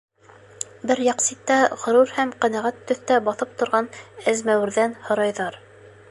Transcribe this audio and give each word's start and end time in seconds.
Бер 0.91 1.01
яҡ 1.07 1.19
ситтә 1.25 1.57
ғорур 1.81 2.13
һәм 2.15 2.31
ҡәнәғәт 2.45 2.79
төҫтә 2.91 3.19
баҫып 3.27 3.53
торған 3.59 3.91
әзмәүерҙән 4.33 4.97
һорайҙар: 5.11 5.61